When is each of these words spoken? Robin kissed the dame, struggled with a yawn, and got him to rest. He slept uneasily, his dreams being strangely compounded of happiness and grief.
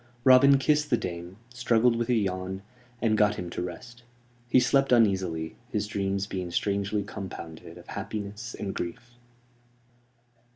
Robin 0.23 0.57
kissed 0.57 0.89
the 0.89 0.97
dame, 0.97 1.37
struggled 1.53 1.95
with 1.95 2.09
a 2.09 2.15
yawn, 2.15 2.63
and 3.03 3.15
got 3.15 3.35
him 3.35 3.51
to 3.51 3.61
rest. 3.61 4.01
He 4.49 4.59
slept 4.59 4.91
uneasily, 4.91 5.57
his 5.69 5.85
dreams 5.85 6.25
being 6.25 6.49
strangely 6.49 7.03
compounded 7.03 7.77
of 7.77 7.85
happiness 7.85 8.55
and 8.55 8.73
grief. 8.73 9.11